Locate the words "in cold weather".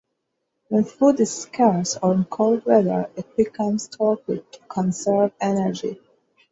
2.15-3.11